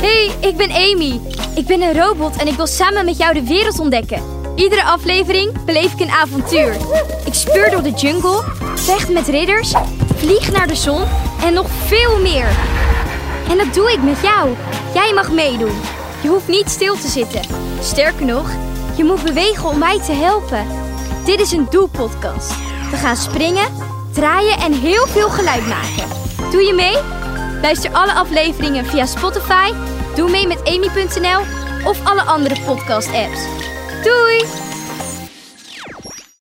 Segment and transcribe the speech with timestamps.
[0.00, 1.20] Hey, ik ben Amy.
[1.54, 4.22] Ik ben een robot en ik wil samen met jou de wereld ontdekken.
[4.54, 6.76] Iedere aflevering beleef ik een avontuur.
[7.24, 9.72] Ik speur door de jungle, vecht met ridders,
[10.14, 11.02] vlieg naar de zon
[11.44, 12.46] en nog veel meer.
[13.48, 14.54] En dat doe ik met jou.
[14.94, 15.80] Jij mag meedoen.
[16.22, 17.40] Je hoeft niet stil te zitten.
[17.80, 18.50] Sterker nog,
[18.96, 20.66] je moet bewegen om mij te helpen.
[21.24, 22.52] Dit is een Doe-podcast.
[22.90, 23.72] We gaan springen,
[24.12, 26.08] draaien en heel veel geluid maken.
[26.50, 27.17] Doe je mee?
[27.62, 29.72] Luister alle afleveringen via Spotify,
[30.14, 31.40] doe mee met Amy.nl
[31.84, 33.67] of alle andere podcast-apps.